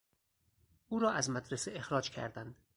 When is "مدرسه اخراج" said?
1.29-2.09